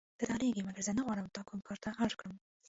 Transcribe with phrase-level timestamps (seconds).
[0.17, 2.35] ته ډارېږې مګر زه نه غواړم تا کوم کار ته اړ کړم.